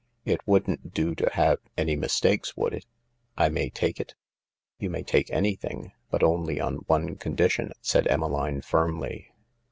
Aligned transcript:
It 0.25 0.41
wouldn't 0.47 0.95
do 0.95 1.13
to 1.13 1.29
have 1.33 1.59
any 1.77 1.95
mistakes, 1.95 2.57
would 2.57 2.73
it? 2.73 2.87
I 3.37 3.49
may 3.49 3.69
take 3.69 3.99
it?" 3.99 4.15
"You 4.79 4.89
may 4.89 5.03
take 5.03 5.29
anything— 5.29 5.91
but 6.09 6.23
only 6.23 6.59
on 6.59 6.77
one 6.87 7.15
condition," 7.17 7.71
said 7.81 8.07
Emmeline 8.07 8.61
firmly. 8.61 9.31